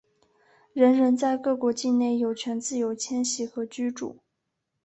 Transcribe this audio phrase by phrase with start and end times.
[0.73, 4.17] 人人在各国境内有权自由迁徙和居住。